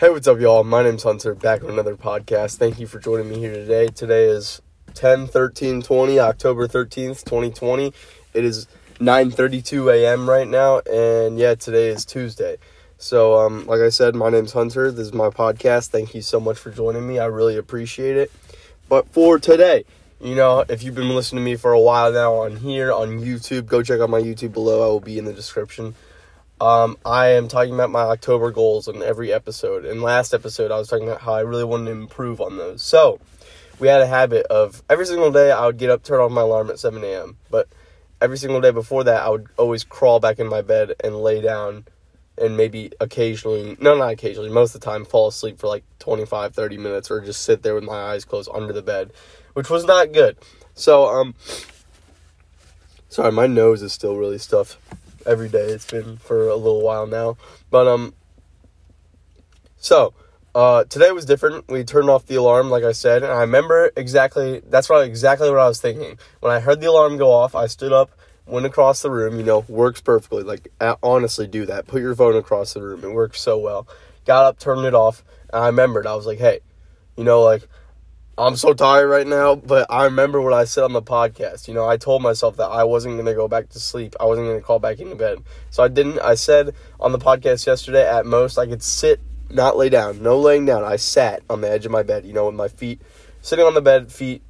Hey, 0.00 0.08
what's 0.08 0.26
up, 0.26 0.40
y'all? 0.40 0.64
My 0.64 0.82
name's 0.82 1.02
Hunter, 1.02 1.34
back 1.34 1.60
with 1.60 1.72
another 1.72 1.94
podcast. 1.94 2.56
Thank 2.56 2.80
you 2.80 2.86
for 2.86 2.98
joining 2.98 3.28
me 3.28 3.38
here 3.38 3.52
today. 3.52 3.88
Today 3.88 4.30
is 4.30 4.62
10 4.94 5.26
13 5.26 5.82
20, 5.82 6.18
October 6.18 6.66
13th, 6.66 7.22
2020. 7.22 7.92
It 8.32 8.42
is 8.42 8.66
9 8.98 9.30
32 9.30 9.90
a.m. 9.90 10.26
right 10.26 10.48
now, 10.48 10.78
and 10.90 11.38
yeah, 11.38 11.54
today 11.54 11.88
is 11.88 12.06
Tuesday. 12.06 12.56
So, 12.96 13.40
um, 13.40 13.66
like 13.66 13.82
I 13.82 13.90
said, 13.90 14.14
my 14.14 14.30
name's 14.30 14.54
Hunter. 14.54 14.90
This 14.90 15.08
is 15.08 15.12
my 15.12 15.28
podcast. 15.28 15.88
Thank 15.88 16.14
you 16.14 16.22
so 16.22 16.40
much 16.40 16.56
for 16.56 16.70
joining 16.70 17.06
me. 17.06 17.18
I 17.18 17.26
really 17.26 17.58
appreciate 17.58 18.16
it. 18.16 18.32
But 18.88 19.06
for 19.12 19.38
today, 19.38 19.84
you 20.18 20.34
know, 20.34 20.64
if 20.66 20.82
you've 20.82 20.94
been 20.94 21.10
listening 21.10 21.44
to 21.44 21.50
me 21.50 21.56
for 21.56 21.74
a 21.74 21.80
while 21.80 22.10
now 22.10 22.36
on 22.36 22.56
here, 22.56 22.90
on 22.90 23.20
YouTube, 23.20 23.66
go 23.66 23.82
check 23.82 24.00
out 24.00 24.08
my 24.08 24.22
YouTube 24.22 24.54
below. 24.54 24.82
I 24.82 24.86
will 24.86 25.00
be 25.00 25.18
in 25.18 25.26
the 25.26 25.34
description. 25.34 25.94
Um, 26.60 26.98
I 27.06 27.28
am 27.28 27.48
talking 27.48 27.72
about 27.72 27.90
my 27.90 28.02
October 28.02 28.50
goals 28.50 28.86
in 28.86 29.02
every 29.02 29.32
episode. 29.32 29.86
In 29.86 30.02
last 30.02 30.34
episode, 30.34 30.70
I 30.70 30.76
was 30.76 30.88
talking 30.88 31.08
about 31.08 31.22
how 31.22 31.32
I 31.32 31.40
really 31.40 31.64
wanted 31.64 31.86
to 31.86 31.92
improve 31.92 32.38
on 32.38 32.58
those. 32.58 32.82
So, 32.82 33.18
we 33.78 33.88
had 33.88 34.02
a 34.02 34.06
habit 34.06 34.44
of 34.46 34.82
every 34.90 35.06
single 35.06 35.32
day 35.32 35.50
I 35.50 35.64
would 35.64 35.78
get 35.78 35.88
up, 35.88 36.02
turn 36.02 36.20
off 36.20 36.30
my 36.30 36.42
alarm 36.42 36.68
at 36.68 36.78
7 36.78 37.02
a.m. 37.02 37.38
But 37.50 37.68
every 38.20 38.36
single 38.36 38.60
day 38.60 38.72
before 38.72 39.04
that, 39.04 39.22
I 39.22 39.30
would 39.30 39.48
always 39.56 39.84
crawl 39.84 40.20
back 40.20 40.38
in 40.38 40.48
my 40.48 40.60
bed 40.60 40.92
and 41.02 41.22
lay 41.22 41.40
down 41.40 41.86
and 42.36 42.58
maybe 42.58 42.92
occasionally, 43.00 43.78
no, 43.80 43.96
not 43.96 44.12
occasionally, 44.12 44.50
most 44.50 44.74
of 44.74 44.82
the 44.82 44.84
time 44.84 45.06
fall 45.06 45.28
asleep 45.28 45.58
for 45.58 45.66
like 45.66 45.84
25, 45.98 46.54
30 46.54 46.76
minutes 46.76 47.10
or 47.10 47.22
just 47.22 47.42
sit 47.42 47.62
there 47.62 47.74
with 47.74 47.84
my 47.84 48.12
eyes 48.12 48.26
closed 48.26 48.50
under 48.52 48.74
the 48.74 48.82
bed, 48.82 49.12
which 49.54 49.70
was 49.70 49.86
not 49.86 50.12
good. 50.12 50.36
So, 50.74 51.06
um, 51.06 51.34
sorry, 53.08 53.32
my 53.32 53.46
nose 53.46 53.80
is 53.80 53.94
still 53.94 54.16
really 54.16 54.38
stuffed 54.38 54.76
every 55.26 55.48
day. 55.48 55.66
It's 55.66 55.90
been 55.90 56.16
for 56.16 56.48
a 56.48 56.56
little 56.56 56.82
while 56.82 57.06
now. 57.06 57.36
But 57.70 57.86
um 57.86 58.14
so 59.76 60.14
uh 60.54 60.84
today 60.84 61.10
was 61.12 61.24
different. 61.24 61.68
We 61.68 61.84
turned 61.84 62.10
off 62.10 62.26
the 62.26 62.36
alarm 62.36 62.70
like 62.70 62.84
I 62.84 62.92
said, 62.92 63.22
and 63.22 63.32
I 63.32 63.40
remember 63.40 63.90
exactly 63.96 64.60
that's 64.68 64.88
what 64.88 65.04
exactly 65.04 65.50
what 65.50 65.58
I 65.58 65.68
was 65.68 65.80
thinking. 65.80 66.18
When 66.40 66.52
I 66.52 66.60
heard 66.60 66.80
the 66.80 66.86
alarm 66.86 67.16
go 67.16 67.32
off, 67.32 67.54
I 67.54 67.66
stood 67.66 67.92
up, 67.92 68.10
went 68.46 68.66
across 68.66 69.02
the 69.02 69.10
room, 69.10 69.38
you 69.38 69.44
know, 69.44 69.64
works 69.68 70.00
perfectly. 70.00 70.42
Like 70.42 70.72
honestly 71.02 71.46
do 71.46 71.66
that. 71.66 71.86
Put 71.86 72.02
your 72.02 72.14
phone 72.14 72.36
across 72.36 72.74
the 72.74 72.82
room. 72.82 73.04
It 73.04 73.12
works 73.12 73.40
so 73.40 73.58
well. 73.58 73.86
Got 74.26 74.44
up, 74.44 74.58
turned 74.58 74.84
it 74.84 74.94
off, 74.94 75.24
and 75.52 75.64
I 75.64 75.66
remembered. 75.66 76.06
I 76.06 76.14
was 76.14 76.26
like, 76.26 76.38
"Hey, 76.38 76.60
you 77.16 77.24
know 77.24 77.42
like 77.42 77.68
I'm 78.40 78.56
so 78.56 78.72
tired 78.72 79.08
right 79.08 79.26
now, 79.26 79.54
but 79.54 79.86
I 79.90 80.04
remember 80.04 80.40
what 80.40 80.54
I 80.54 80.64
said 80.64 80.84
on 80.84 80.94
the 80.94 81.02
podcast. 81.02 81.68
You 81.68 81.74
know, 81.74 81.86
I 81.86 81.98
told 81.98 82.22
myself 82.22 82.56
that 82.56 82.68
I 82.68 82.84
wasn't 82.84 83.16
going 83.16 83.26
to 83.26 83.34
go 83.34 83.48
back 83.48 83.68
to 83.68 83.78
sleep. 83.78 84.16
I 84.18 84.24
wasn't 84.24 84.46
going 84.46 84.58
to 84.58 84.64
call 84.64 84.78
back 84.78 84.98
into 84.98 85.14
bed. 85.14 85.44
So 85.68 85.82
I 85.82 85.88
didn't. 85.88 86.20
I 86.20 86.36
said 86.36 86.74
on 86.98 87.12
the 87.12 87.18
podcast 87.18 87.66
yesterday, 87.66 88.08
at 88.08 88.24
most, 88.24 88.56
I 88.56 88.66
could 88.66 88.82
sit, 88.82 89.20
not 89.50 89.76
lay 89.76 89.90
down. 89.90 90.22
No 90.22 90.38
laying 90.38 90.64
down. 90.64 90.84
I 90.84 90.96
sat 90.96 91.42
on 91.50 91.60
the 91.60 91.70
edge 91.70 91.84
of 91.84 91.92
my 91.92 92.02
bed, 92.02 92.24
you 92.24 92.32
know, 92.32 92.46
with 92.46 92.54
my 92.54 92.68
feet 92.68 93.02
sitting 93.42 93.66
on 93.66 93.74
the 93.74 93.82
bed, 93.82 94.10
feet 94.10 94.42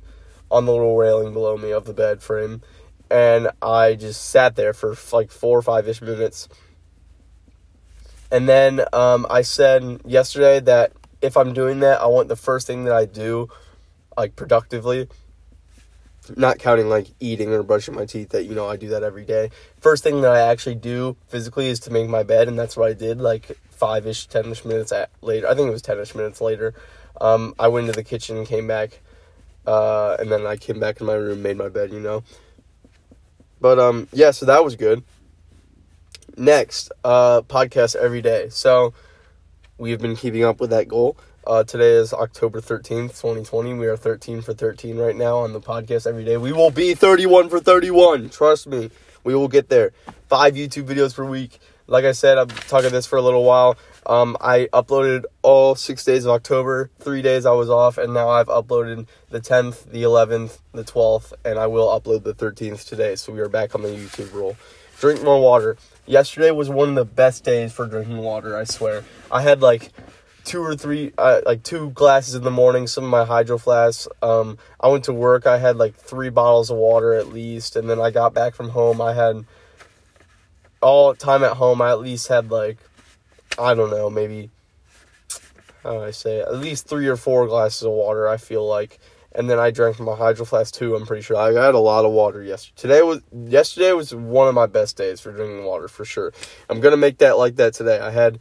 on 0.53 0.67
the 0.67 0.73
little 0.73 0.97
railing 0.97 1.33
below 1.33 1.57
me 1.57 1.73
of 1.73 1.85
the 1.85 1.93
bed 1.93 2.23
frame. 2.23 2.63
And 3.11 3.49
I 3.61 3.97
just 3.97 4.31
sat 4.31 4.55
there 4.55 4.73
for 4.73 4.95
like 5.13 5.33
four 5.33 5.59
or 5.59 5.63
five 5.63 5.89
ish 5.89 6.01
minutes. 6.01 6.49
And 8.31 8.49
then 8.49 8.85
um, 8.93 9.27
I 9.29 9.43
said 9.43 10.01
yesterday 10.05 10.61
that 10.61 10.93
if 11.21 11.37
I'm 11.37 11.53
doing 11.53 11.81
that, 11.81 12.01
I 12.01 12.07
want 12.07 12.29
the 12.29 12.37
first 12.37 12.69
thing 12.69 12.85
that 12.85 12.95
I 12.95 13.05
do 13.05 13.49
like 14.21 14.37
productively 14.37 15.09
not 16.37 16.59
counting 16.59 16.89
like 16.89 17.09
eating 17.19 17.53
or 17.53 17.63
brushing 17.63 17.95
my 17.95 18.05
teeth 18.05 18.31
that 18.31 18.45
you 18.45 18.55
know 18.55 18.69
I 18.69 18.77
do 18.77 18.89
that 18.91 19.03
every 19.03 19.25
day. 19.25 19.51
First 19.81 20.03
thing 20.05 20.21
that 20.21 20.33
I 20.33 20.41
actually 20.41 20.77
do 20.77 21.17
physically 21.29 21.69
is 21.69 21.81
to 21.81 21.91
make 21.91 22.09
my 22.09 22.23
bed, 22.23 22.49
and 22.49 22.59
that's 22.59 22.77
what 22.77 22.89
I 22.89 22.93
did 22.93 23.21
like 23.21 23.59
five 23.71 24.07
ish, 24.07 24.27
ten 24.27 24.47
ish 24.51 24.65
minutes 24.65 24.93
at 24.93 25.11
later. 25.23 25.49
I 25.49 25.55
think 25.55 25.69
it 25.69 25.73
was 25.73 25.83
ten 25.83 25.99
ish 25.99 26.15
minutes 26.15 26.41
later. 26.41 26.75
Um, 27.21 27.55
I 27.59 27.69
went 27.69 27.89
into 27.89 27.97
the 27.97 28.05
kitchen, 28.05 28.37
and 28.37 28.47
came 28.47 28.67
back, 28.67 29.01
uh, 29.67 30.17
and 30.19 30.31
then 30.31 30.47
I 30.47 30.57
came 30.57 30.79
back 30.79 31.01
in 31.01 31.07
my 31.07 31.15
room, 31.15 31.43
made 31.43 31.57
my 31.57 31.69
bed. 31.69 31.93
You 31.93 32.01
know. 32.01 32.23
But 33.61 33.79
um, 33.79 34.09
yeah, 34.13 34.31
so 34.31 34.47
that 34.47 34.65
was 34.65 34.77
good. 34.77 35.03
Next, 36.37 36.93
uh, 37.05 37.43
podcast 37.43 37.97
every 37.97 38.23
day. 38.23 38.49
So 38.51 38.95
we 39.79 39.91
have 39.91 40.01
been 40.01 40.17
keeping 40.17 40.45
up 40.45 40.61
with 40.61 40.71
that 40.71 40.89
goal. 40.89 41.17
Uh, 41.47 41.65
today 41.65 41.93
is 41.93 42.13
October 42.13 42.61
13th, 42.61 43.19
2020. 43.19 43.73
We 43.75 43.87
are 43.87 43.97
13 43.97 44.43
for 44.43 44.53
13 44.53 44.99
right 44.99 45.17
now 45.17 45.39
on 45.39 45.55
the 45.55 45.61
podcast 45.61 46.07
every 46.07 46.23
day. 46.23 46.37
We 46.37 46.53
will 46.53 46.71
be 46.71 46.95
31 46.95 47.49
for 47.49 47.59
31. 47.59 48.29
Trust 48.29 48.67
me. 48.67 48.91
We 49.25 49.35
will 49.35 49.49
get 49.49 49.71
there. 49.71 49.93
Five 50.29 50.55
YouTube 50.55 50.85
videos 50.85 51.15
per 51.15 51.25
week. 51.25 51.59
Like 51.87 52.05
I 52.05 52.13
said, 52.13 52.37
I've 52.37 52.69
talking 52.69 52.91
this 52.91 53.07
for 53.07 53.17
a 53.17 53.23
little 53.23 53.45
while. 53.45 53.79
Um, 54.05 54.37
I 54.39 54.69
uploaded 54.73 55.25
all 55.41 55.75
six 55.75 56.05
days 56.05 56.27
of 56.27 56.33
October. 56.33 56.91
Three 56.99 57.23
days 57.23 57.47
I 57.47 57.53
was 57.53 57.71
off, 57.71 57.97
and 57.97 58.13
now 58.13 58.29
I've 58.29 58.49
uploaded 58.49 59.07
the 59.31 59.41
10th, 59.41 59.91
the 59.91 60.03
11th, 60.03 60.59
the 60.73 60.85
12th, 60.85 61.33
and 61.45 61.59
I 61.59 61.67
will 61.69 61.89
upload 61.89 62.23
the 62.23 62.35
13th 62.35 62.87
today. 62.87 63.17
So 63.17 63.33
we 63.33 63.41
are 63.41 63.49
back 63.49 63.75
on 63.75 63.81
the 63.81 63.89
YouTube 63.89 64.33
roll. 64.35 64.57
Drink 65.01 65.23
more 65.23 65.41
water. 65.41 65.79
Yesterday 66.05 66.51
was 66.51 66.69
one 66.69 66.91
of 66.91 66.95
the 66.97 67.07
best 67.07 67.45
days 67.45 67.73
for 67.73 67.87
drinking 67.87 68.19
water, 68.19 68.57
I 68.57 68.65
swear. 68.65 69.05
I 69.31 69.41
had 69.41 69.63
like 69.63 69.91
two 70.51 70.65
or 70.65 70.75
three, 70.75 71.13
uh, 71.17 71.41
like 71.47 71.63
two 71.63 71.91
glasses 71.91 72.35
in 72.35 72.43
the 72.43 72.51
morning, 72.51 72.89
some 72.89 73.05
of 73.05 73.11
my 73.11 73.25
hydro 73.25 73.57
flasks. 73.57 74.09
Um, 74.21 74.59
I 74.81 74.89
went 74.89 75.05
to 75.05 75.13
work, 75.13 75.47
I 75.47 75.59
had 75.59 75.77
like 75.77 75.95
three 75.95 76.29
bottles 76.29 76.73
of 76.73 76.77
water 76.77 77.15
at 77.15 77.29
least, 77.29 77.77
and 77.77 77.89
then 77.89 78.01
I 78.01 78.11
got 78.11 78.35
back 78.35 78.57
from 78.57 78.71
home, 78.71 79.01
I 79.01 79.15
had 79.15 79.45
all 80.83 81.15
time 81.15 81.45
at 81.45 81.53
home, 81.53 81.81
I 81.81 81.91
at 81.91 82.01
least 82.01 82.27
had 82.27 82.51
like, 82.51 82.79
I 83.61 83.75
don't 83.75 83.91
know, 83.91 84.11
maybe, 84.11 84.51
how 85.85 85.93
do 85.93 86.03
I 86.03 86.11
say, 86.11 86.41
at 86.41 86.57
least 86.57 86.89
three 86.89 87.07
or 87.07 87.17
four 87.17 87.47
glasses 87.47 87.85
of 87.85 87.93
water, 87.93 88.27
I 88.27 88.37
feel 88.37 88.67
like. 88.67 88.99
And 89.33 89.49
then 89.49 89.61
I 89.61 89.71
drank 89.71 90.01
my 90.01 90.17
hydro 90.17 90.45
flask 90.45 90.75
too. 90.75 90.97
I'm 90.97 91.07
pretty 91.07 91.23
sure 91.23 91.37
I 91.37 91.53
had 91.53 91.77
a 91.77 91.79
lot 91.79 92.05
of 92.05 92.11
water 92.11 92.43
yesterday. 92.43 92.83
Today 92.83 93.03
was 93.03 93.23
yesterday 93.33 93.93
was 93.93 94.13
one 94.13 94.49
of 94.49 94.57
my 94.57 94.67
best 94.67 94.97
days 94.97 95.21
for 95.21 95.31
drinking 95.31 95.63
water 95.63 95.87
for 95.87 96.05
sure. 96.05 96.33
I'm 96.69 96.81
gonna 96.81 96.97
make 96.97 97.19
that 97.19 97.39
like 97.39 97.55
that 97.55 97.73
today. 97.73 98.01
I 98.01 98.11
had 98.11 98.41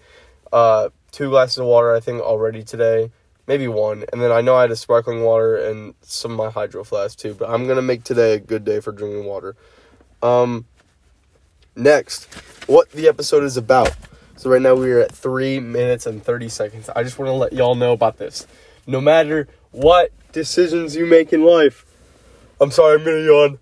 uh, 0.51 0.89
two 1.11 1.29
glasses 1.29 1.59
of 1.59 1.65
water, 1.65 1.95
I 1.95 1.99
think, 1.99 2.21
already 2.21 2.63
today. 2.63 3.11
Maybe 3.47 3.67
one. 3.67 4.05
And 4.11 4.21
then 4.21 4.31
I 4.31 4.41
know 4.41 4.55
I 4.55 4.61
had 4.61 4.71
a 4.71 4.75
sparkling 4.75 5.23
water 5.23 5.57
and 5.57 5.95
some 6.01 6.31
of 6.31 6.37
my 6.37 6.49
hydro 6.49 6.83
flask 6.83 7.17
too. 7.17 7.33
But 7.33 7.49
I'm 7.49 7.65
going 7.65 7.77
to 7.77 7.81
make 7.81 8.03
today 8.03 8.33
a 8.33 8.39
good 8.39 8.63
day 8.63 8.79
for 8.79 8.91
drinking 8.91 9.25
water. 9.25 9.55
Um, 10.21 10.65
next, 11.75 12.25
what 12.67 12.91
the 12.91 13.07
episode 13.07 13.43
is 13.43 13.57
about. 13.57 13.95
So 14.35 14.49
right 14.49 14.61
now 14.61 14.75
we 14.75 14.91
are 14.91 14.99
at 14.99 15.11
3 15.11 15.59
minutes 15.59 16.05
and 16.05 16.23
30 16.23 16.47
seconds. 16.49 16.89
I 16.95 17.03
just 17.03 17.17
want 17.17 17.29
to 17.29 17.33
let 17.33 17.53
y'all 17.53 17.75
know 17.75 17.91
about 17.91 18.17
this. 18.17 18.45
No 18.85 19.01
matter 19.01 19.47
what 19.71 20.11
decisions 20.31 20.95
you 20.95 21.05
make 21.05 21.33
in 21.33 21.43
life. 21.43 21.85
I'm 22.61 22.71
sorry, 22.71 22.97
I'm 22.97 23.03
going 23.03 23.17
to 23.17 23.25
yawn. 23.25 23.59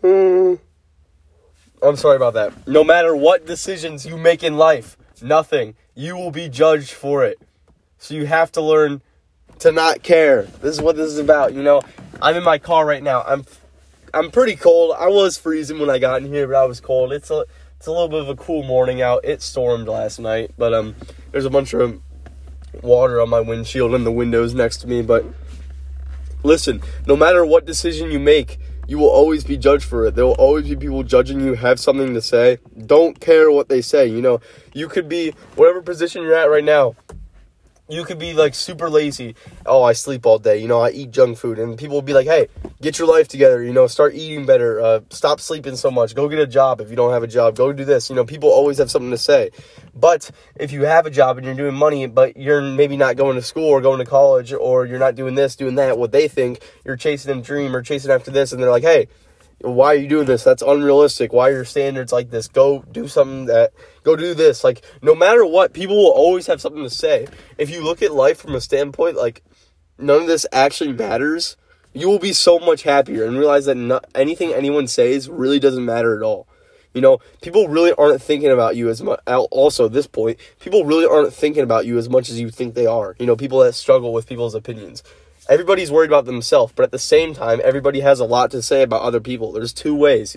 Hmm. 0.00 0.54
I'm 1.82 1.96
sorry 1.96 2.16
about 2.16 2.34
that. 2.34 2.66
No 2.66 2.82
matter 2.82 3.14
what 3.14 3.46
decisions 3.46 4.04
you 4.04 4.16
make 4.16 4.42
in 4.42 4.56
life, 4.56 4.96
nothing. 5.22 5.76
You 5.98 6.14
will 6.14 6.30
be 6.30 6.48
judged 6.48 6.92
for 6.92 7.24
it. 7.24 7.40
So 7.98 8.14
you 8.14 8.24
have 8.24 8.52
to 8.52 8.60
learn 8.60 9.02
to 9.58 9.72
not 9.72 10.04
care. 10.04 10.44
This 10.44 10.76
is 10.76 10.80
what 10.80 10.94
this 10.94 11.08
is 11.08 11.18
about, 11.18 11.54
you 11.54 11.62
know. 11.64 11.82
I'm 12.22 12.36
in 12.36 12.44
my 12.44 12.58
car 12.58 12.86
right 12.86 13.02
now. 13.02 13.22
I'm 13.22 13.44
I'm 14.14 14.30
pretty 14.30 14.54
cold. 14.54 14.94
I 14.96 15.08
was 15.08 15.36
freezing 15.38 15.80
when 15.80 15.90
I 15.90 15.98
got 15.98 16.22
in 16.22 16.28
here, 16.32 16.46
but 16.46 16.54
I 16.54 16.66
was 16.66 16.78
cold. 16.78 17.12
It's 17.12 17.32
a 17.32 17.46
it's 17.76 17.88
a 17.88 17.90
little 17.90 18.06
bit 18.06 18.20
of 18.20 18.28
a 18.28 18.36
cool 18.36 18.62
morning 18.62 19.02
out. 19.02 19.24
It 19.24 19.42
stormed 19.42 19.88
last 19.88 20.20
night, 20.20 20.52
but 20.56 20.72
um 20.72 20.94
there's 21.32 21.44
a 21.44 21.50
bunch 21.50 21.74
of 21.74 22.00
water 22.80 23.20
on 23.20 23.28
my 23.28 23.40
windshield 23.40 23.92
and 23.92 24.06
the 24.06 24.12
windows 24.12 24.54
next 24.54 24.76
to 24.82 24.86
me, 24.86 25.02
but 25.02 25.24
listen, 26.44 26.80
no 27.08 27.16
matter 27.16 27.44
what 27.44 27.66
decision 27.66 28.12
you 28.12 28.20
make, 28.20 28.60
you 28.88 28.98
will 28.98 29.10
always 29.10 29.44
be 29.44 29.56
judged 29.56 29.84
for 29.84 30.06
it. 30.06 30.16
There 30.16 30.24
will 30.24 30.32
always 30.32 30.66
be 30.66 30.74
people 30.74 31.02
judging 31.04 31.40
you, 31.40 31.54
have 31.54 31.78
something 31.78 32.14
to 32.14 32.22
say. 32.22 32.58
Don't 32.86 33.20
care 33.20 33.50
what 33.50 33.68
they 33.68 33.82
say. 33.82 34.06
You 34.06 34.22
know, 34.22 34.40
you 34.72 34.88
could 34.88 35.08
be 35.08 35.34
whatever 35.54 35.82
position 35.82 36.22
you're 36.22 36.34
at 36.34 36.50
right 36.50 36.64
now 36.64 36.96
you 37.88 38.04
could 38.04 38.18
be 38.18 38.34
like 38.34 38.54
super 38.54 38.90
lazy. 38.90 39.34
Oh, 39.64 39.82
I 39.82 39.92
sleep 39.92 40.26
all 40.26 40.38
day. 40.38 40.58
You 40.58 40.68
know, 40.68 40.80
I 40.80 40.90
eat 40.90 41.10
junk 41.10 41.38
food, 41.38 41.58
and 41.58 41.78
people 41.78 41.96
will 41.96 42.02
be 42.02 42.12
like, 42.12 42.26
"Hey, 42.26 42.48
get 42.82 42.98
your 42.98 43.08
life 43.08 43.28
together. 43.28 43.62
You 43.62 43.72
know, 43.72 43.86
start 43.86 44.14
eating 44.14 44.46
better. 44.46 44.80
Uh, 44.80 45.00
stop 45.10 45.40
sleeping 45.40 45.76
so 45.76 45.90
much. 45.90 46.14
Go 46.14 46.28
get 46.28 46.38
a 46.38 46.46
job 46.46 46.80
if 46.80 46.90
you 46.90 46.96
don't 46.96 47.12
have 47.12 47.22
a 47.22 47.26
job. 47.26 47.56
Go 47.56 47.72
do 47.72 47.84
this." 47.84 48.10
You 48.10 48.16
know, 48.16 48.24
people 48.24 48.50
always 48.50 48.78
have 48.78 48.90
something 48.90 49.10
to 49.10 49.18
say. 49.18 49.50
But 49.94 50.30
if 50.56 50.70
you 50.70 50.82
have 50.82 51.06
a 51.06 51.10
job 51.10 51.38
and 51.38 51.46
you're 51.46 51.54
doing 51.54 51.74
money, 51.74 52.06
but 52.06 52.36
you're 52.36 52.62
maybe 52.62 52.96
not 52.96 53.16
going 53.16 53.36
to 53.36 53.42
school 53.42 53.68
or 53.68 53.80
going 53.80 53.98
to 53.98 54.04
college, 54.04 54.52
or 54.52 54.84
you're 54.84 54.98
not 54.98 55.14
doing 55.14 55.34
this, 55.34 55.56
doing 55.56 55.76
that, 55.76 55.98
what 55.98 56.12
they 56.12 56.28
think 56.28 56.60
you're 56.84 56.96
chasing 56.96 57.36
a 57.36 57.42
dream 57.42 57.74
or 57.74 57.82
chasing 57.82 58.10
after 58.10 58.30
this, 58.30 58.52
and 58.52 58.62
they're 58.62 58.70
like, 58.70 58.84
"Hey, 58.84 59.08
why 59.60 59.94
are 59.94 59.98
you 59.98 60.08
doing 60.08 60.26
this? 60.26 60.44
That's 60.44 60.62
unrealistic. 60.62 61.32
Why 61.32 61.48
are 61.48 61.52
your 61.52 61.64
standards 61.64 62.12
like 62.12 62.30
this? 62.30 62.48
Go 62.48 62.84
do 62.92 63.08
something 63.08 63.46
that, 63.46 63.72
go 64.04 64.14
do 64.14 64.34
this. 64.34 64.62
Like, 64.62 64.84
no 65.02 65.14
matter 65.14 65.44
what, 65.44 65.72
people 65.72 65.96
will 65.96 66.12
always 66.12 66.46
have 66.46 66.60
something 66.60 66.82
to 66.82 66.90
say. 66.90 67.26
If 67.56 67.70
you 67.70 67.82
look 67.82 68.02
at 68.02 68.12
life 68.12 68.38
from 68.38 68.54
a 68.54 68.60
standpoint, 68.60 69.16
like, 69.16 69.42
none 69.98 70.22
of 70.22 70.26
this 70.28 70.46
actually 70.52 70.92
matters, 70.92 71.56
you 71.92 72.08
will 72.08 72.20
be 72.20 72.32
so 72.32 72.58
much 72.58 72.84
happier 72.84 73.24
and 73.24 73.36
realize 73.36 73.66
that 73.66 73.74
not, 73.74 74.04
anything 74.14 74.52
anyone 74.52 74.86
says 74.86 75.28
really 75.28 75.58
doesn't 75.58 75.84
matter 75.84 76.16
at 76.16 76.22
all. 76.22 76.46
You 76.94 77.00
know, 77.00 77.18
people 77.42 77.68
really 77.68 77.92
aren't 77.92 78.22
thinking 78.22 78.50
about 78.50 78.76
you 78.76 78.88
as 78.88 79.02
much. 79.02 79.20
Also, 79.26 79.86
at 79.86 79.92
this 79.92 80.06
point, 80.06 80.38
people 80.60 80.84
really 80.84 81.04
aren't 81.04 81.34
thinking 81.34 81.62
about 81.62 81.84
you 81.84 81.98
as 81.98 82.08
much 82.08 82.28
as 82.28 82.40
you 82.40 82.50
think 82.50 82.74
they 82.74 82.86
are. 82.86 83.14
You 83.18 83.26
know, 83.26 83.36
people 83.36 83.60
that 83.60 83.74
struggle 83.74 84.12
with 84.12 84.26
people's 84.28 84.54
opinions. 84.54 85.02
Everybody's 85.48 85.90
worried 85.90 86.10
about 86.10 86.26
themselves, 86.26 86.72
but 86.76 86.82
at 86.82 86.90
the 86.90 86.98
same 86.98 87.32
time, 87.32 87.60
everybody 87.64 88.00
has 88.00 88.20
a 88.20 88.24
lot 88.24 88.50
to 88.50 88.60
say 88.60 88.82
about 88.82 89.02
other 89.02 89.20
people. 89.20 89.52
There's 89.52 89.72
two 89.72 89.94
ways. 89.94 90.36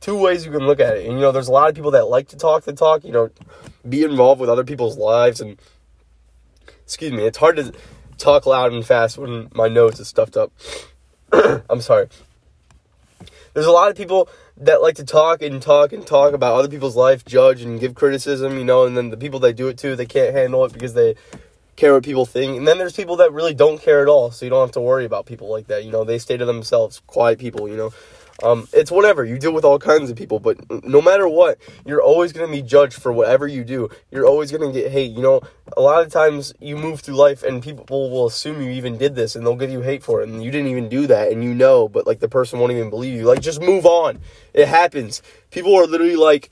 Two 0.00 0.16
ways 0.16 0.46
you 0.46 0.52
can 0.52 0.66
look 0.66 0.78
at 0.78 0.96
it. 0.96 1.06
And, 1.06 1.14
you 1.14 1.20
know, 1.20 1.32
there's 1.32 1.48
a 1.48 1.52
lot 1.52 1.68
of 1.68 1.74
people 1.74 1.90
that 1.92 2.08
like 2.08 2.28
to 2.28 2.36
talk 2.36 2.64
the 2.64 2.72
talk, 2.72 3.04
you 3.04 3.12
know, 3.12 3.30
be 3.88 4.04
involved 4.04 4.40
with 4.40 4.50
other 4.50 4.64
people's 4.64 4.96
lives. 4.96 5.40
And, 5.40 5.58
excuse 6.84 7.12
me, 7.12 7.24
it's 7.24 7.38
hard 7.38 7.56
to 7.56 7.72
talk 8.18 8.46
loud 8.46 8.72
and 8.72 8.84
fast 8.86 9.18
when 9.18 9.48
my 9.52 9.68
nose 9.68 9.98
is 9.98 10.08
stuffed 10.08 10.36
up. 10.36 10.52
I'm 11.32 11.80
sorry. 11.80 12.08
There's 13.54 13.66
a 13.66 13.72
lot 13.72 13.90
of 13.90 13.96
people 13.96 14.28
that 14.56 14.80
like 14.80 14.94
to 14.96 15.04
talk 15.04 15.42
and 15.42 15.60
talk 15.60 15.92
and 15.92 16.06
talk 16.06 16.34
about 16.34 16.54
other 16.54 16.68
people's 16.68 16.96
life, 16.96 17.24
judge 17.24 17.62
and 17.62 17.80
give 17.80 17.94
criticism, 17.94 18.56
you 18.58 18.64
know, 18.64 18.84
and 18.84 18.96
then 18.96 19.10
the 19.10 19.16
people 19.16 19.40
that 19.40 19.54
do 19.54 19.68
it 19.68 19.78
to, 19.78 19.96
they 19.96 20.06
can't 20.06 20.34
handle 20.34 20.64
it 20.64 20.72
because 20.72 20.94
they 20.94 21.16
care 21.76 21.92
what 21.92 22.04
people 22.04 22.26
think. 22.26 22.56
And 22.58 22.66
then 22.66 22.78
there's 22.78 22.94
people 22.94 23.16
that 23.16 23.32
really 23.32 23.54
don't 23.54 23.80
care 23.80 24.02
at 24.02 24.08
all, 24.08 24.30
so 24.30 24.44
you 24.44 24.50
don't 24.50 24.60
have 24.60 24.72
to 24.72 24.80
worry 24.80 25.04
about 25.04 25.26
people 25.26 25.48
like 25.48 25.68
that. 25.68 25.84
You 25.84 25.92
know, 25.92 26.04
they 26.04 26.18
stay 26.18 26.36
to 26.36 26.44
themselves, 26.44 27.02
quiet 27.06 27.38
people, 27.38 27.68
you 27.68 27.76
know. 27.76 27.92
Um, 28.42 28.66
it's 28.72 28.90
whatever. 28.90 29.24
You 29.24 29.38
deal 29.38 29.52
with 29.52 29.64
all 29.64 29.78
kinds 29.78 30.10
of 30.10 30.16
people, 30.16 30.40
but 30.40 30.58
no 30.84 31.00
matter 31.00 31.28
what, 31.28 31.58
you're 31.86 32.02
always 32.02 32.32
going 32.32 32.46
to 32.46 32.52
be 32.52 32.62
judged 32.62 32.94
for 33.00 33.12
whatever 33.12 33.46
you 33.46 33.62
do. 33.62 33.88
You're 34.10 34.26
always 34.26 34.50
going 34.50 34.72
to 34.72 34.80
get 34.80 34.90
hate. 34.90 35.12
You 35.12 35.22
know, 35.22 35.42
a 35.76 35.80
lot 35.80 36.04
of 36.04 36.10
times 36.10 36.52
you 36.58 36.76
move 36.76 37.00
through 37.00 37.14
life 37.14 37.44
and 37.44 37.62
people 37.62 38.10
will 38.10 38.26
assume 38.26 38.60
you 38.60 38.70
even 38.70 38.98
did 38.98 39.14
this 39.14 39.36
and 39.36 39.46
they'll 39.46 39.54
give 39.54 39.70
you 39.70 39.82
hate 39.82 40.02
for 40.02 40.22
it 40.22 40.28
and 40.28 40.42
you 40.42 40.50
didn't 40.50 40.68
even 40.68 40.88
do 40.88 41.06
that 41.06 41.30
and 41.30 41.44
you 41.44 41.54
know, 41.54 41.88
but 41.88 42.06
like 42.06 42.18
the 42.18 42.28
person 42.28 42.58
won't 42.58 42.72
even 42.72 42.90
believe 42.90 43.14
you. 43.14 43.24
Like, 43.24 43.40
just 43.40 43.60
move 43.60 43.86
on. 43.86 44.20
It 44.54 44.66
happens. 44.66 45.22
People 45.50 45.76
are 45.76 45.86
literally 45.86 46.16
like, 46.16 46.50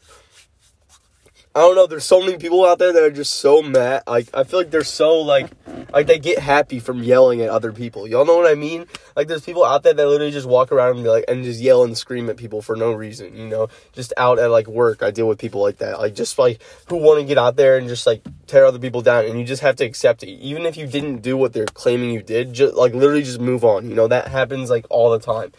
I 1.52 1.62
don't 1.62 1.74
know. 1.74 1.88
There's 1.88 2.04
so 2.04 2.20
many 2.20 2.38
people 2.38 2.64
out 2.64 2.78
there 2.78 2.92
that 2.92 3.02
are 3.02 3.10
just 3.10 3.34
so 3.34 3.60
mad. 3.60 4.04
Like 4.06 4.28
I 4.32 4.44
feel 4.44 4.60
like 4.60 4.70
they're 4.70 4.84
so 4.84 5.18
like 5.18 5.50
like 5.92 6.06
they 6.06 6.20
get 6.20 6.38
happy 6.38 6.78
from 6.78 7.02
yelling 7.02 7.40
at 7.40 7.48
other 7.48 7.72
people. 7.72 8.06
Y'all 8.06 8.24
know 8.24 8.36
what 8.36 8.48
I 8.48 8.54
mean? 8.54 8.86
Like 9.16 9.26
there's 9.26 9.44
people 9.44 9.64
out 9.64 9.82
there 9.82 9.92
that 9.92 10.06
literally 10.06 10.30
just 10.30 10.46
walk 10.46 10.70
around 10.70 10.94
and 10.94 11.02
be 11.02 11.08
like 11.08 11.24
and 11.26 11.42
just 11.42 11.60
yell 11.60 11.82
and 11.82 11.98
scream 11.98 12.30
at 12.30 12.36
people 12.36 12.62
for 12.62 12.76
no 12.76 12.92
reason. 12.92 13.34
You 13.36 13.48
know, 13.48 13.68
just 13.92 14.12
out 14.16 14.38
at 14.38 14.52
like 14.52 14.68
work. 14.68 15.02
I 15.02 15.10
deal 15.10 15.26
with 15.26 15.40
people 15.40 15.60
like 15.60 15.78
that. 15.78 15.98
Like 15.98 16.14
just 16.14 16.38
like 16.38 16.62
who 16.88 16.98
want 16.98 17.18
to 17.18 17.26
get 17.26 17.36
out 17.36 17.56
there 17.56 17.78
and 17.78 17.88
just 17.88 18.06
like 18.06 18.22
tear 18.46 18.64
other 18.64 18.78
people 18.78 19.02
down. 19.02 19.24
And 19.24 19.36
you 19.36 19.44
just 19.44 19.62
have 19.62 19.74
to 19.76 19.84
accept 19.84 20.22
it, 20.22 20.28
even 20.28 20.66
if 20.66 20.76
you 20.76 20.86
didn't 20.86 21.18
do 21.18 21.36
what 21.36 21.52
they're 21.52 21.66
claiming 21.66 22.10
you 22.10 22.22
did. 22.22 22.52
Just 22.52 22.74
like 22.74 22.94
literally 22.94 23.24
just 23.24 23.40
move 23.40 23.64
on. 23.64 23.88
You 23.88 23.96
know 23.96 24.06
that 24.06 24.28
happens 24.28 24.70
like 24.70 24.86
all 24.88 25.10
the 25.10 25.18
time. 25.18 25.50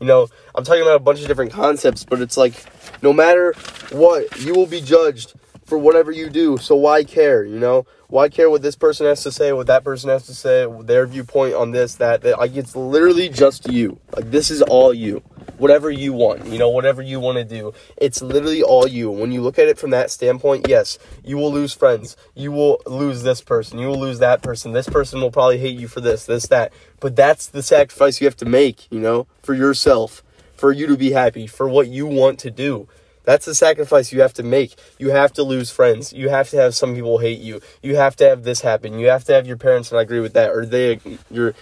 You 0.00 0.06
know, 0.06 0.28
I'm 0.54 0.64
talking 0.64 0.82
about 0.82 0.96
a 0.96 1.00
bunch 1.00 1.20
of 1.22 1.26
different 1.26 1.52
concepts, 1.52 2.04
but 2.04 2.20
it's 2.20 2.36
like 2.36 2.64
no 3.02 3.12
matter 3.12 3.54
what, 3.92 4.40
you 4.40 4.54
will 4.54 4.66
be 4.66 4.80
judged 4.80 5.34
for 5.64 5.78
whatever 5.78 6.10
you 6.10 6.30
do. 6.30 6.58
So 6.58 6.76
why 6.76 7.04
care, 7.04 7.44
you 7.44 7.58
know? 7.58 7.86
Why 8.08 8.28
care 8.28 8.48
what 8.48 8.62
this 8.62 8.76
person 8.76 9.06
has 9.06 9.22
to 9.24 9.32
say, 9.32 9.52
what 9.52 9.66
that 9.66 9.82
person 9.82 10.10
has 10.10 10.26
to 10.26 10.34
say, 10.34 10.66
their 10.82 11.06
viewpoint 11.06 11.54
on 11.54 11.72
this, 11.72 11.96
that, 11.96 12.22
that 12.22 12.38
like 12.38 12.54
it's 12.54 12.76
literally 12.76 13.28
just 13.28 13.70
you. 13.70 13.98
Like 14.14 14.30
this 14.30 14.50
is 14.50 14.62
all 14.62 14.94
you. 14.94 15.22
Whatever 15.58 15.90
you 15.90 16.12
want, 16.12 16.46
you 16.46 16.58
know, 16.58 16.68
whatever 16.68 17.00
you 17.00 17.18
want 17.18 17.38
to 17.38 17.44
do. 17.44 17.72
It's 17.96 18.20
literally 18.20 18.62
all 18.62 18.86
you. 18.86 19.10
When 19.10 19.32
you 19.32 19.40
look 19.40 19.58
at 19.58 19.68
it 19.68 19.78
from 19.78 19.90
that 19.90 20.10
standpoint, 20.10 20.68
yes, 20.68 20.98
you 21.24 21.36
will 21.38 21.50
lose 21.50 21.72
friends. 21.72 22.16
You 22.34 22.52
will 22.52 22.82
lose 22.86 23.22
this 23.22 23.40
person. 23.40 23.78
You 23.78 23.88
will 23.88 23.98
lose 23.98 24.18
that 24.18 24.42
person. 24.42 24.72
This 24.72 24.88
person 24.88 25.20
will 25.20 25.30
probably 25.30 25.58
hate 25.58 25.78
you 25.78 25.88
for 25.88 26.02
this, 26.02 26.26
this, 26.26 26.46
that. 26.48 26.72
But 27.00 27.16
that's 27.16 27.46
the 27.46 27.62
sacrifice 27.62 28.20
you 28.20 28.26
have 28.26 28.36
to 28.36 28.44
make, 28.44 28.90
you 28.92 29.00
know, 29.00 29.26
for 29.42 29.54
yourself, 29.54 30.22
for 30.54 30.72
you 30.72 30.86
to 30.88 30.96
be 30.96 31.12
happy, 31.12 31.46
for 31.46 31.66
what 31.68 31.88
you 31.88 32.06
want 32.06 32.38
to 32.40 32.50
do. 32.50 32.86
That's 33.26 33.44
the 33.44 33.54
sacrifice 33.54 34.12
you 34.12 34.22
have 34.22 34.32
to 34.34 34.44
make. 34.44 34.76
You 34.98 35.10
have 35.10 35.32
to 35.34 35.42
lose 35.42 35.70
friends. 35.70 36.12
You 36.12 36.28
have 36.28 36.48
to 36.50 36.56
have 36.56 36.74
some 36.76 36.94
people 36.94 37.18
hate 37.18 37.40
you. 37.40 37.60
You 37.82 37.96
have 37.96 38.14
to 38.16 38.28
have 38.28 38.44
this 38.44 38.60
happen. 38.60 38.98
You 38.98 39.08
have 39.08 39.24
to 39.24 39.34
have 39.34 39.46
your 39.48 39.56
parents 39.56 39.90
not 39.92 39.98
agree 39.98 40.20
with 40.20 40.32
that, 40.34 40.50
or 40.50 40.64
they 40.64 41.00
your 41.30 41.54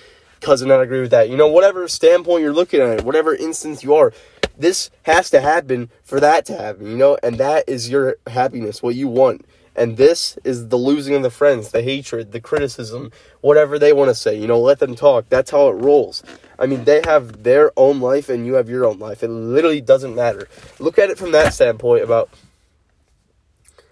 cousin 0.42 0.68
not 0.68 0.82
agree 0.82 1.00
with 1.00 1.10
that. 1.10 1.30
You 1.30 1.38
know, 1.38 1.48
whatever 1.48 1.88
standpoint 1.88 2.42
you're 2.42 2.52
looking 2.52 2.82
at 2.82 2.98
it, 3.00 3.04
whatever 3.04 3.34
instance 3.34 3.82
you 3.82 3.94
are, 3.94 4.12
this 4.58 4.90
has 5.04 5.30
to 5.30 5.40
happen 5.40 5.88
for 6.02 6.20
that 6.20 6.44
to 6.46 6.56
happen. 6.56 6.86
You 6.86 6.98
know, 6.98 7.16
and 7.22 7.38
that 7.38 7.66
is 7.66 7.88
your 7.88 8.16
happiness, 8.26 8.82
what 8.82 8.94
you 8.94 9.08
want. 9.08 9.46
And 9.76 9.96
this 9.96 10.38
is 10.44 10.68
the 10.68 10.76
losing 10.76 11.14
of 11.14 11.22
the 11.22 11.30
friends, 11.30 11.70
the 11.70 11.82
hatred, 11.82 12.32
the 12.32 12.40
criticism, 12.40 13.10
whatever 13.40 13.78
they 13.78 13.92
want 13.92 14.08
to 14.10 14.14
say. 14.14 14.38
You 14.38 14.46
know, 14.46 14.60
let 14.60 14.78
them 14.78 14.94
talk. 14.94 15.28
That's 15.28 15.50
how 15.50 15.68
it 15.68 15.72
rolls. 15.72 16.22
I 16.58 16.66
mean, 16.66 16.84
they 16.84 17.02
have 17.04 17.42
their 17.42 17.72
own 17.76 18.00
life 18.00 18.28
and 18.28 18.46
you 18.46 18.54
have 18.54 18.68
your 18.68 18.86
own 18.86 18.98
life. 18.98 19.22
It 19.22 19.28
literally 19.28 19.80
doesn't 19.80 20.14
matter. 20.14 20.48
Look 20.78 20.98
at 20.98 21.10
it 21.10 21.18
from 21.18 21.32
that 21.32 21.54
standpoint 21.54 22.04
about 22.04 22.30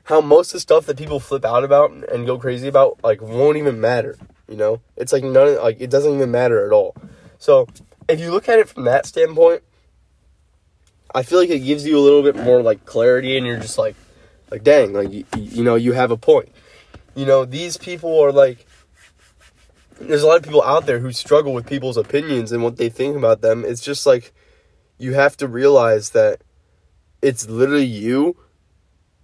how 0.04 0.20
most 0.20 0.48
of 0.48 0.54
the 0.54 0.60
stuff 0.60 0.86
that 0.86 0.96
people 0.96 1.20
flip 1.20 1.44
out 1.44 1.64
about 1.64 1.90
and 1.90 2.26
go 2.26 2.38
crazy 2.38 2.68
about 2.68 2.98
like 3.02 3.20
won't 3.20 3.56
even 3.56 3.80
matter. 3.80 4.16
You 4.48 4.56
know, 4.56 4.80
it's 4.96 5.12
like 5.12 5.24
none 5.24 5.56
like 5.56 5.80
it 5.80 5.90
doesn't 5.90 6.14
even 6.14 6.30
matter 6.30 6.66
at 6.66 6.72
all. 6.72 6.94
So 7.38 7.66
if 8.08 8.20
you 8.20 8.30
look 8.30 8.48
at 8.48 8.58
it 8.58 8.68
from 8.68 8.84
that 8.84 9.06
standpoint, 9.06 9.62
I 11.14 11.22
feel 11.22 11.38
like 11.38 11.50
it 11.50 11.60
gives 11.60 11.86
you 11.86 11.98
a 11.98 12.00
little 12.00 12.22
bit 12.22 12.36
more 12.36 12.62
like 12.62 12.84
clarity, 12.84 13.36
and 13.36 13.46
you're 13.46 13.58
just 13.58 13.78
like, 13.78 13.94
like 14.52 14.62
dang, 14.62 14.92
like 14.92 15.10
you, 15.10 15.24
you 15.34 15.64
know, 15.64 15.76
you 15.76 15.92
have 15.94 16.10
a 16.10 16.16
point. 16.16 16.50
You 17.14 17.24
know, 17.24 17.46
these 17.46 17.78
people 17.78 18.20
are 18.20 18.32
like 18.32 18.66
there's 19.98 20.22
a 20.22 20.26
lot 20.26 20.36
of 20.36 20.42
people 20.42 20.62
out 20.62 20.84
there 20.84 20.98
who 20.98 21.10
struggle 21.10 21.54
with 21.54 21.66
people's 21.66 21.96
opinions 21.96 22.52
and 22.52 22.62
what 22.62 22.76
they 22.76 22.90
think 22.90 23.16
about 23.16 23.40
them. 23.40 23.64
It's 23.64 23.80
just 23.80 24.04
like 24.04 24.34
you 24.98 25.14
have 25.14 25.38
to 25.38 25.48
realize 25.48 26.10
that 26.10 26.42
it's 27.22 27.48
literally 27.48 27.86
you 27.86 28.36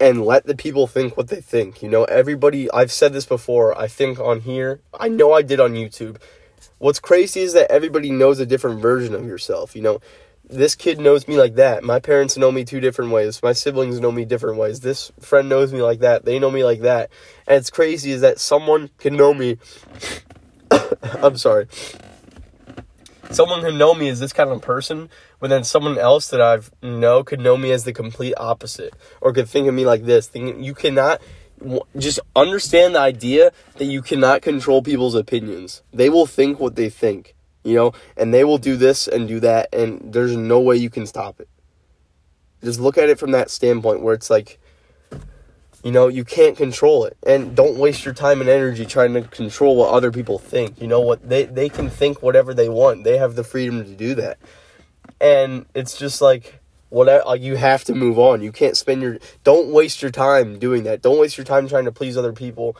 and 0.00 0.24
let 0.24 0.46
the 0.46 0.56
people 0.56 0.86
think 0.86 1.16
what 1.16 1.28
they 1.28 1.42
think. 1.42 1.82
You 1.82 1.90
know, 1.90 2.04
everybody, 2.04 2.70
I've 2.70 2.92
said 2.92 3.12
this 3.12 3.26
before, 3.26 3.78
I 3.78 3.86
think 3.86 4.18
on 4.18 4.40
here, 4.40 4.80
I 4.98 5.08
know 5.08 5.34
I 5.34 5.42
did 5.42 5.60
on 5.60 5.74
YouTube. 5.74 6.16
What's 6.78 7.00
crazy 7.00 7.40
is 7.40 7.52
that 7.52 7.70
everybody 7.70 8.10
knows 8.10 8.38
a 8.38 8.46
different 8.46 8.80
version 8.80 9.14
of 9.14 9.26
yourself. 9.26 9.76
You 9.76 9.82
know, 9.82 10.00
this 10.48 10.74
kid 10.74 10.98
knows 10.98 11.28
me 11.28 11.38
like 11.38 11.56
that. 11.56 11.84
My 11.84 12.00
parents 12.00 12.36
know 12.36 12.50
me 12.50 12.64
two 12.64 12.80
different 12.80 13.10
ways. 13.10 13.42
My 13.42 13.52
siblings 13.52 14.00
know 14.00 14.12
me 14.12 14.24
different 14.24 14.58
ways. 14.58 14.80
This 14.80 15.12
friend 15.20 15.48
knows 15.48 15.72
me 15.72 15.82
like 15.82 16.00
that. 16.00 16.24
They 16.24 16.38
know 16.38 16.50
me 16.50 16.64
like 16.64 16.80
that. 16.80 17.10
And 17.46 17.56
it's 17.56 17.70
crazy 17.70 18.12
is 18.12 18.22
that 18.22 18.38
someone 18.38 18.90
can 18.98 19.16
know 19.16 19.34
me 19.34 19.58
I'm 21.22 21.36
sorry. 21.36 21.66
Someone 23.30 23.60
who 23.60 23.72
know 23.72 23.94
me 23.94 24.08
as 24.08 24.20
this 24.20 24.32
kind 24.32 24.50
of 24.50 24.56
a 24.56 24.60
person, 24.60 25.10
but 25.38 25.50
then 25.50 25.64
someone 25.64 25.98
else 25.98 26.28
that 26.28 26.40
I've 26.40 26.70
know 26.82 27.22
could 27.22 27.40
know 27.40 27.56
me 27.56 27.72
as 27.72 27.84
the 27.84 27.92
complete 27.92 28.34
opposite, 28.38 28.94
or 29.20 29.32
could 29.32 29.48
think 29.48 29.68
of 29.68 29.74
me 29.74 29.84
like 29.84 30.04
this. 30.04 30.30
You 30.34 30.74
cannot 30.74 31.20
just 31.96 32.20
understand 32.34 32.94
the 32.94 33.00
idea 33.00 33.52
that 33.76 33.84
you 33.84 34.00
cannot 34.00 34.42
control 34.42 34.82
people's 34.82 35.14
opinions. 35.14 35.82
They 35.92 36.08
will 36.08 36.26
think 36.26 36.58
what 36.58 36.76
they 36.76 36.88
think, 36.88 37.34
you 37.68 37.74
know, 37.74 37.92
and 38.16 38.32
they 38.32 38.44
will 38.44 38.58
do 38.58 38.76
this 38.76 39.06
and 39.06 39.28
do 39.28 39.40
that, 39.40 39.68
and 39.72 40.12
there's 40.12 40.36
no 40.36 40.60
way 40.60 40.76
you 40.76 40.90
can 40.90 41.06
stop 41.06 41.40
it. 41.40 41.48
Just 42.62 42.80
look 42.80 42.98
at 42.98 43.08
it 43.08 43.18
from 43.18 43.30
that 43.32 43.50
standpoint 43.50 44.02
where 44.02 44.14
it's 44.14 44.30
like 44.30 44.58
you 45.84 45.92
know, 45.92 46.08
you 46.08 46.24
can't 46.24 46.56
control 46.56 47.04
it. 47.04 47.16
And 47.24 47.54
don't 47.54 47.76
waste 47.76 48.04
your 48.04 48.14
time 48.14 48.40
and 48.40 48.50
energy 48.50 48.84
trying 48.84 49.14
to 49.14 49.22
control 49.22 49.76
what 49.76 49.90
other 49.90 50.10
people 50.10 50.38
think. 50.38 50.80
You 50.80 50.88
know 50.88 51.00
what? 51.00 51.28
They 51.28 51.44
they 51.44 51.68
can 51.68 51.88
think 51.88 52.22
whatever 52.22 52.52
they 52.52 52.68
want. 52.68 53.04
They 53.04 53.18
have 53.18 53.36
the 53.36 53.44
freedom 53.44 53.84
to 53.84 53.94
do 53.94 54.14
that. 54.16 54.38
And 55.20 55.66
it's 55.74 55.96
just 55.96 56.20
like 56.20 56.60
whatever 56.88 57.36
you 57.36 57.56
have 57.56 57.84
to 57.84 57.94
move 57.94 58.18
on. 58.18 58.42
You 58.42 58.50
can't 58.50 58.76
spend 58.76 59.02
your 59.02 59.18
don't 59.44 59.72
waste 59.72 60.02
your 60.02 60.10
time 60.10 60.58
doing 60.58 60.82
that. 60.84 61.02
Don't 61.02 61.20
waste 61.20 61.38
your 61.38 61.44
time 61.44 61.68
trying 61.68 61.84
to 61.84 61.92
please 61.92 62.16
other 62.16 62.32
people 62.32 62.76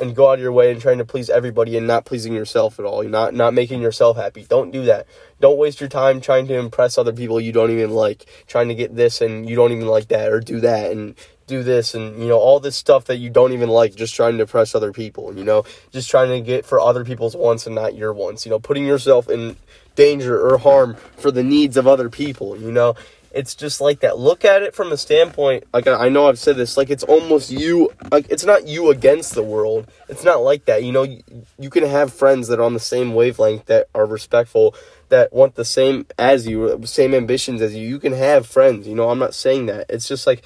and 0.00 0.14
go 0.14 0.30
out 0.30 0.34
of 0.34 0.40
your 0.40 0.52
way 0.52 0.70
and 0.70 0.80
trying 0.80 0.98
to 0.98 1.04
please 1.04 1.30
everybody 1.30 1.76
and 1.76 1.86
not 1.86 2.04
pleasing 2.04 2.32
yourself 2.32 2.78
at 2.78 2.84
all. 2.84 3.02
You're 3.02 3.10
not 3.12 3.34
not 3.34 3.54
making 3.54 3.82
yourself 3.82 4.16
happy. 4.16 4.44
Don't 4.48 4.70
do 4.70 4.84
that. 4.84 5.06
Don't 5.40 5.58
waste 5.58 5.80
your 5.80 5.88
time 5.88 6.20
trying 6.20 6.46
to 6.48 6.54
impress 6.54 6.98
other 6.98 7.12
people 7.12 7.40
you 7.40 7.52
don't 7.52 7.70
even 7.70 7.90
like, 7.90 8.26
trying 8.46 8.68
to 8.68 8.74
get 8.74 8.94
this 8.94 9.20
and 9.20 9.48
you 9.48 9.56
don't 9.56 9.72
even 9.72 9.86
like 9.86 10.08
that 10.08 10.32
or 10.32 10.40
do 10.40 10.60
that 10.60 10.92
and 10.92 11.16
do 11.46 11.62
this 11.62 11.94
and 11.94 12.18
you 12.20 12.28
know 12.28 12.38
all 12.38 12.60
this 12.60 12.76
stuff 12.76 13.04
that 13.06 13.16
you 13.16 13.28
don't 13.28 13.52
even 13.52 13.68
like 13.68 13.94
just 13.94 14.14
trying 14.14 14.36
to 14.36 14.42
impress 14.42 14.74
other 14.74 14.92
people 14.92 15.36
you 15.36 15.44
know 15.44 15.64
just 15.90 16.08
trying 16.08 16.30
to 16.30 16.40
get 16.40 16.64
for 16.64 16.80
other 16.80 17.04
people's 17.04 17.36
wants 17.36 17.66
and 17.66 17.74
not 17.74 17.94
your 17.94 18.12
wants 18.12 18.46
you 18.46 18.50
know 18.50 18.58
putting 18.58 18.86
yourself 18.86 19.28
in 19.28 19.56
danger 19.94 20.40
or 20.48 20.56
harm 20.56 20.96
for 21.16 21.30
the 21.30 21.42
needs 21.42 21.76
of 21.76 21.86
other 21.86 22.08
people 22.08 22.56
you 22.56 22.70
know 22.70 22.94
it's 23.34 23.54
just 23.54 23.80
like 23.80 24.00
that. 24.00 24.18
Look 24.18 24.44
at 24.44 24.62
it 24.62 24.74
from 24.74 24.92
a 24.92 24.96
standpoint 24.96 25.64
like 25.72 25.86
i 25.86 26.08
know 26.08 26.28
i've 26.28 26.38
said 26.38 26.56
this 26.56 26.76
like 26.76 26.90
it's 26.90 27.02
almost 27.04 27.50
you 27.50 27.90
like 28.10 28.26
it's 28.30 28.44
not 28.44 28.66
you 28.66 28.90
against 28.90 29.34
the 29.34 29.42
world. 29.42 29.90
It's 30.08 30.24
not 30.24 30.42
like 30.42 30.66
that 30.66 30.84
you 30.84 30.92
know 30.92 31.02
you, 31.02 31.22
you 31.58 31.70
can 31.70 31.84
have 31.84 32.12
friends 32.12 32.48
that 32.48 32.60
are 32.60 32.64
on 32.64 32.74
the 32.74 32.80
same 32.80 33.14
wavelength 33.14 33.66
that 33.66 33.88
are 33.94 34.06
respectful 34.06 34.74
that 35.08 35.32
want 35.32 35.54
the 35.54 35.64
same 35.64 36.06
as 36.18 36.46
you 36.46 36.80
same 36.84 37.14
ambitions 37.14 37.60
as 37.62 37.74
you. 37.74 37.86
You 37.86 37.98
can 37.98 38.12
have 38.12 38.46
friends 38.46 38.86
you 38.86 38.94
know 38.94 39.10
i'm 39.10 39.18
not 39.18 39.34
saying 39.34 39.66
that. 39.66 39.86
It's 39.88 40.08
just 40.08 40.26
like 40.26 40.42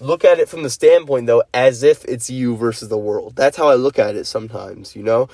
look 0.00 0.24
at 0.24 0.38
it 0.38 0.48
from 0.48 0.62
the 0.62 0.70
standpoint 0.70 1.26
though 1.26 1.42
as 1.52 1.82
if 1.82 2.04
it's 2.04 2.30
you 2.30 2.56
versus 2.56 2.88
the 2.88 2.98
world. 2.98 3.36
That's 3.36 3.56
how 3.56 3.68
i 3.68 3.74
look 3.74 3.98
at 3.98 4.16
it 4.16 4.26
sometimes 4.26 4.94
you 4.96 5.02
know? 5.02 5.28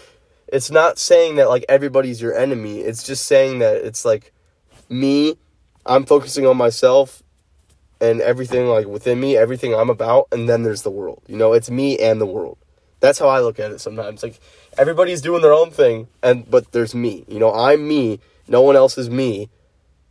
It's 0.49 0.71
not 0.71 0.99
saying 0.99 1.37
that 1.37 1.49
like 1.49 1.65
everybody's 1.69 2.21
your 2.21 2.37
enemy. 2.37 2.81
It's 2.81 3.03
just 3.03 3.27
saying 3.27 3.59
that 3.61 3.77
it's 3.77 4.05
like 4.05 4.33
me 4.89 5.37
i'm 5.87 6.05
focusing 6.05 6.47
on 6.47 6.57
myself 6.57 7.23
and 8.01 8.21
everything 8.21 8.67
like 8.67 8.87
within 8.87 9.21
me, 9.21 9.37
everything 9.37 9.75
I'm 9.75 9.91
about, 9.91 10.29
and 10.33 10.49
then 10.49 10.63
there's 10.63 10.83
the 10.83 10.91
world. 10.91 11.23
You 11.27 11.37
know, 11.37 11.53
it's 11.53 11.71
me 11.71 11.99
and 11.99 12.21
the 12.21 12.27
world. 12.27 12.59
That's 13.01 13.19
how 13.19 13.29
I 13.29 13.41
look 13.41 13.59
at 13.59 13.71
it 13.71 13.81
sometimes. 13.81 14.23
Like 14.23 14.39
everybody's 14.79 15.21
doing 15.21 15.43
their 15.43 15.53
own 15.53 15.71
thing, 15.71 16.09
and 16.23 16.49
but 16.49 16.73
there's 16.73 16.95
me. 16.95 17.25
You 17.29 17.39
know, 17.39 17.53
I'm 17.53 17.87
me. 17.87 18.21
No 18.49 18.61
one 18.61 18.77
else 18.77 18.99
is 18.99 19.09
me. 19.09 19.49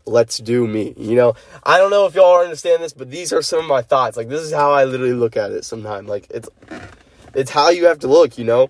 Let's 0.05 0.37
do 0.39 0.67
me. 0.67 0.93
You 0.97 1.15
know, 1.15 1.35
I 1.63 1.77
don't 1.77 1.91
know 1.91 2.05
if 2.05 2.15
y'all 2.15 2.41
understand 2.41 2.83
this, 2.83 2.93
but 2.93 3.09
these 3.09 3.31
are 3.31 3.41
some 3.41 3.59
of 3.59 3.65
my 3.67 3.81
thoughts. 3.81 4.17
Like 4.17 4.29
this 4.29 4.41
is 4.41 4.51
how 4.51 4.71
I 4.71 4.85
literally 4.85 5.13
look 5.13 5.37
at 5.37 5.51
it 5.51 5.63
sometimes. 5.63 6.09
Like 6.09 6.27
it's 6.29 6.49
it's 7.35 7.51
how 7.51 7.69
you 7.69 7.85
have 7.85 7.99
to 7.99 8.07
look, 8.07 8.37
you 8.37 8.43
know? 8.43 8.69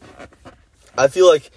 I 0.97 1.07
feel 1.07 1.27
like 1.27 1.49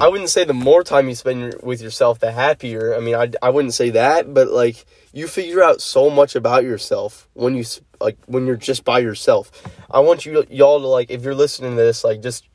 I 0.00 0.08
wouldn't 0.08 0.30
say 0.30 0.44
the 0.44 0.52
more 0.52 0.82
time 0.82 1.08
you 1.08 1.14
spend 1.14 1.54
with 1.62 1.80
yourself, 1.80 2.18
the 2.18 2.32
happier. 2.32 2.94
I 2.94 3.00
mean, 3.00 3.14
I, 3.14 3.30
I 3.40 3.50
wouldn't 3.50 3.74
say 3.74 3.90
that, 3.90 4.34
but 4.34 4.48
like 4.48 4.84
you 5.12 5.28
figure 5.28 5.62
out 5.62 5.80
so 5.80 6.10
much 6.10 6.34
about 6.34 6.64
yourself 6.64 7.28
when 7.34 7.54
you 7.54 7.64
like 8.00 8.18
when 8.26 8.44
you're 8.46 8.56
just 8.56 8.84
by 8.84 8.98
yourself. 8.98 9.52
I 9.88 10.00
want 10.00 10.26
you 10.26 10.44
y'all 10.50 10.80
to 10.80 10.86
like 10.88 11.10
if 11.10 11.22
you're 11.22 11.34
listening 11.34 11.76
to 11.76 11.76
this, 11.76 12.02
like 12.02 12.22
just 12.22 12.48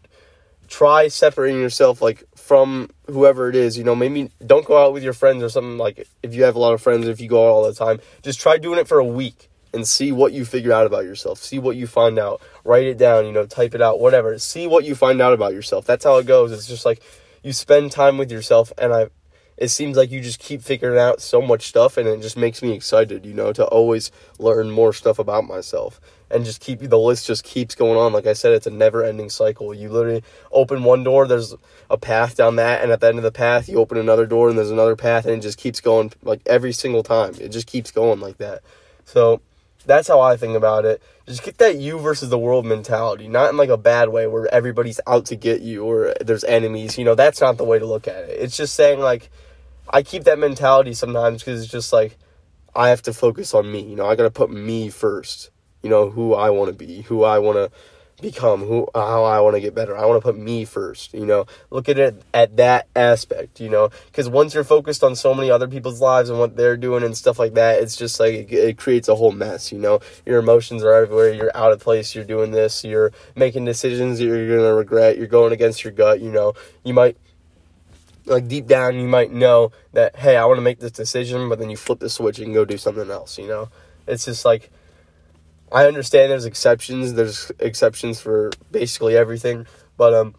try 0.67 1.07
separating 1.07 1.59
yourself 1.59 2.01
like 2.01 2.23
from 2.35 2.89
whoever 3.07 3.49
it 3.49 3.55
is. 3.55 3.77
You 3.77 3.85
know, 3.85 3.95
maybe 3.95 4.29
don't 4.45 4.65
go 4.65 4.85
out 4.85 4.91
with 4.91 5.03
your 5.03 5.13
friends 5.13 5.41
or 5.41 5.47
something 5.47 5.77
like 5.77 6.07
if 6.21 6.35
you 6.35 6.43
have 6.43 6.57
a 6.57 6.59
lot 6.59 6.73
of 6.73 6.81
friends, 6.81 7.07
if 7.07 7.21
you 7.21 7.29
go 7.29 7.47
out 7.47 7.51
all 7.51 7.63
the 7.63 7.73
time, 7.73 8.01
just 8.21 8.41
try 8.41 8.57
doing 8.57 8.79
it 8.79 8.87
for 8.87 8.99
a 8.99 9.05
week 9.05 9.49
and 9.73 9.87
see 9.87 10.11
what 10.11 10.33
you 10.33 10.43
figure 10.43 10.73
out 10.73 10.85
about 10.85 11.05
yourself. 11.05 11.39
See 11.39 11.59
what 11.59 11.77
you 11.77 11.87
find 11.87 12.19
out. 12.19 12.41
Write 12.65 12.87
it 12.87 12.97
down, 12.97 13.25
you 13.25 13.31
know, 13.31 13.45
type 13.45 13.75
it 13.75 13.81
out, 13.81 13.99
whatever. 14.01 14.37
See 14.39 14.67
what 14.67 14.83
you 14.83 14.93
find 14.93 15.21
out 15.21 15.31
about 15.31 15.53
yourself. 15.53 15.85
That's 15.85 16.03
how 16.03 16.17
it 16.17 16.25
goes. 16.25 16.51
It's 16.51 16.67
just 16.67 16.85
like 16.85 17.01
you 17.43 17.53
spend 17.53 17.91
time 17.91 18.17
with 18.17 18.31
yourself 18.31 18.71
and 18.77 18.93
I 18.93 19.09
it 19.59 19.67
seems 19.67 19.97
like 19.97 20.09
you 20.09 20.21
just 20.21 20.39
keep 20.39 20.61
figuring 20.61 20.97
out 20.97 21.21
so 21.21 21.41
much 21.41 21.67
stuff 21.67 21.97
and 21.97 22.07
it 22.07 22.21
just 22.21 22.37
makes 22.37 22.63
me 22.63 22.71
excited, 22.71 23.25
you 23.25 23.33
know, 23.33 23.51
to 23.51 23.65
always 23.65 24.09
learn 24.39 24.71
more 24.71 24.93
stuff 24.93 25.19
about 25.19 25.45
myself 25.45 25.99
and 26.31 26.45
just 26.45 26.61
keep 26.61 26.79
the 26.79 26.97
list 26.97 27.27
just 27.27 27.43
keeps 27.43 27.75
going 27.75 27.97
on. 27.97 28.13
Like 28.13 28.25
I 28.25 28.33
said, 28.33 28.53
it's 28.53 28.67
a 28.67 28.71
never 28.71 29.03
ending 29.03 29.29
cycle. 29.29 29.73
You 29.73 29.89
literally 29.89 30.23
open 30.51 30.83
one 30.83 31.03
door, 31.03 31.27
there's 31.27 31.55
a 31.89 31.97
path 31.97 32.37
down 32.37 32.55
that, 32.55 32.81
and 32.81 32.91
at 32.91 33.01
the 33.01 33.07
end 33.07 33.17
of 33.17 33.23
the 33.23 33.33
path, 33.33 33.67
you 33.67 33.79
open 33.79 33.97
another 33.97 34.25
door 34.25 34.47
and 34.47 34.57
there's 34.57 34.71
another 34.71 34.95
path, 34.95 35.25
and 35.25 35.35
it 35.35 35.41
just 35.41 35.57
keeps 35.57 35.81
going 35.81 36.13
like 36.23 36.41
every 36.45 36.71
single 36.71 37.03
time. 37.03 37.33
It 37.41 37.49
just 37.49 37.67
keeps 37.67 37.91
going 37.91 38.21
like 38.21 38.37
that. 38.37 38.61
So 39.03 39.41
that's 39.89 40.07
how 40.07 40.19
I 40.19 40.37
think 40.37 40.55
about 40.55 40.85
it. 40.85 41.01
Just 41.27 41.43
get 41.43 41.57
that 41.57 41.77
you 41.77 41.99
versus 41.99 42.29
the 42.29 42.39
world 42.39 42.65
mentality, 42.65 43.27
not 43.27 43.49
in 43.49 43.57
like 43.57 43.69
a 43.69 43.77
bad 43.77 44.09
way 44.09 44.27
where 44.27 44.51
everybody's 44.53 44.99
out 45.07 45.25
to 45.27 45.35
get 45.35 45.61
you 45.61 45.85
or 45.85 46.13
there's 46.21 46.43
enemies. 46.43 46.97
You 46.97 47.05
know, 47.05 47.15
that's 47.15 47.41
not 47.41 47.57
the 47.57 47.63
way 47.63 47.79
to 47.79 47.85
look 47.85 48.07
at 48.07 48.23
it. 48.23 48.39
It's 48.39 48.57
just 48.57 48.75
saying 48.75 48.99
like 48.99 49.29
I 49.89 50.03
keep 50.03 50.23
that 50.23 50.39
mentality 50.39 50.93
sometimes 50.93 51.43
because 51.43 51.61
it's 51.61 51.71
just 51.71 51.91
like 51.91 52.17
I 52.75 52.89
have 52.89 53.01
to 53.03 53.13
focus 53.13 53.53
on 53.53 53.71
me. 53.71 53.81
You 53.81 53.95
know, 53.95 54.05
I 54.05 54.15
got 54.15 54.23
to 54.23 54.31
put 54.31 54.51
me 54.51 54.89
first. 54.89 55.49
You 55.81 55.89
know, 55.89 56.09
who 56.09 56.33
I 56.33 56.49
want 56.49 56.69
to 56.71 56.75
be, 56.75 57.01
who 57.03 57.23
I 57.23 57.39
want 57.39 57.57
to 57.57 57.71
become 58.21 58.61
who 58.65 58.87
how 58.93 59.23
I 59.23 59.39
want 59.39 59.55
to 59.55 59.61
get 59.61 59.73
better. 59.73 59.97
I 59.97 60.05
want 60.05 60.21
to 60.21 60.23
put 60.23 60.37
me 60.37 60.65
first, 60.65 61.13
you 61.13 61.25
know. 61.25 61.45
Look 61.69 61.89
at 61.89 61.99
it 61.99 62.21
at 62.33 62.57
that 62.57 62.87
aspect, 62.95 63.59
you 63.59 63.69
know, 63.69 63.89
cuz 64.13 64.29
once 64.29 64.53
you're 64.53 64.63
focused 64.63 65.03
on 65.03 65.15
so 65.15 65.33
many 65.33 65.49
other 65.49 65.67
people's 65.67 66.01
lives 66.01 66.29
and 66.29 66.39
what 66.39 66.55
they're 66.55 66.77
doing 66.77 67.03
and 67.03 67.17
stuff 67.17 67.39
like 67.39 67.53
that, 67.55 67.81
it's 67.81 67.95
just 67.95 68.19
like 68.19 68.33
it, 68.33 68.53
it 68.53 68.77
creates 68.77 69.07
a 69.07 69.15
whole 69.15 69.31
mess, 69.31 69.71
you 69.71 69.79
know. 69.79 69.99
Your 70.25 70.39
emotions 70.39 70.83
are 70.83 70.93
everywhere, 70.93 71.33
you're 71.33 71.55
out 71.55 71.71
of 71.71 71.79
place, 71.79 72.15
you're 72.15 72.23
doing 72.25 72.51
this, 72.51 72.83
you're 72.83 73.11
making 73.35 73.65
decisions 73.65 74.19
that 74.19 74.25
you're 74.25 74.47
going 74.47 74.59
to 74.59 74.73
regret, 74.73 75.17
you're 75.17 75.27
going 75.27 75.53
against 75.53 75.83
your 75.83 75.93
gut, 75.93 76.19
you 76.19 76.31
know. 76.31 76.53
You 76.83 76.93
might 76.93 77.17
like 78.25 78.47
deep 78.47 78.67
down 78.67 78.95
you 78.95 79.07
might 79.07 79.31
know 79.31 79.71
that 79.93 80.15
hey, 80.15 80.37
I 80.37 80.45
want 80.45 80.57
to 80.57 80.61
make 80.61 80.79
this 80.79 80.91
decision, 80.91 81.49
but 81.49 81.59
then 81.59 81.69
you 81.69 81.77
flip 81.77 81.99
the 81.99 82.09
switch 82.09 82.39
and 82.39 82.53
go 82.53 82.65
do 82.65 82.77
something 82.77 83.09
else, 83.09 83.37
you 83.37 83.47
know. 83.47 83.69
It's 84.07 84.25
just 84.25 84.45
like 84.45 84.71
I 85.71 85.85
understand 85.87 86.31
there's 86.31 86.45
exceptions. 86.45 87.13
There's 87.13 87.51
exceptions 87.59 88.19
for 88.19 88.51
basically 88.71 89.15
everything, 89.15 89.67
but 89.97 90.13
um, 90.13 90.35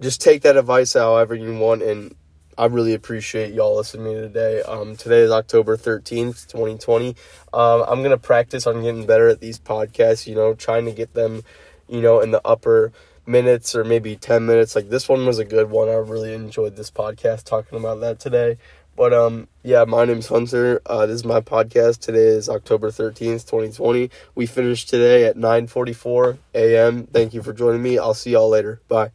just 0.00 0.20
take 0.20 0.42
that 0.42 0.56
advice 0.56 0.92
however 0.92 1.34
you 1.34 1.56
want. 1.58 1.82
And 1.82 2.14
I 2.58 2.66
really 2.66 2.94
appreciate 2.94 3.54
y'all 3.54 3.76
listening 3.76 4.04
to 4.04 4.12
me 4.14 4.20
today. 4.20 4.62
Um, 4.62 4.96
today 4.96 5.20
is 5.20 5.30
October 5.30 5.76
thirteenth, 5.76 6.48
twenty 6.48 6.76
twenty. 6.76 7.16
Um, 7.52 7.84
I'm 7.88 8.02
gonna 8.02 8.18
practice 8.18 8.66
on 8.66 8.82
getting 8.82 9.06
better 9.06 9.28
at 9.28 9.40
these 9.40 9.58
podcasts. 9.58 10.26
You 10.26 10.34
know, 10.34 10.54
trying 10.54 10.84
to 10.84 10.92
get 10.92 11.14
them, 11.14 11.42
you 11.88 12.02
know, 12.02 12.20
in 12.20 12.30
the 12.30 12.46
upper 12.46 12.92
minutes 13.26 13.74
or 13.74 13.82
maybe 13.82 14.14
10 14.14 14.46
minutes 14.46 14.76
like 14.76 14.88
this 14.88 15.08
one 15.08 15.26
was 15.26 15.40
a 15.40 15.44
good 15.44 15.68
one 15.68 15.88
i 15.88 15.94
really 15.94 16.32
enjoyed 16.32 16.76
this 16.76 16.92
podcast 16.92 17.42
talking 17.42 17.76
about 17.76 17.98
that 17.98 18.20
today 18.20 18.56
but 18.96 19.12
um, 19.12 19.48
yeah, 19.62 19.84
my 19.84 20.04
name's 20.04 20.26
Hunter. 20.28 20.80
Uh, 20.86 21.06
this 21.06 21.16
is 21.16 21.24
my 21.24 21.40
podcast. 21.40 22.00
Today 22.00 22.18
is 22.28 22.48
October 22.48 22.90
thirteenth, 22.90 23.46
twenty 23.48 23.72
twenty. 23.72 24.10
We 24.34 24.46
finished 24.46 24.88
today 24.88 25.24
at 25.24 25.36
nine 25.36 25.66
forty 25.66 25.92
four 25.92 26.38
a.m. 26.54 27.06
Thank 27.06 27.34
you 27.34 27.42
for 27.42 27.52
joining 27.52 27.82
me. 27.82 27.98
I'll 27.98 28.14
see 28.14 28.30
y'all 28.30 28.48
later. 28.48 28.80
Bye. 28.88 29.10